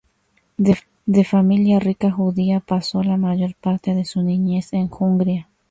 De 0.57 1.23
familia 1.23 1.77
rica 1.79 2.11
judía, 2.11 2.59
pasó 2.59 3.03
la 3.03 3.17
mayor 3.17 3.53
parte 3.53 3.93
de 3.93 4.03
su 4.03 4.23
niñez 4.23 4.73
en 4.73 4.89
Hungría. 4.89 5.47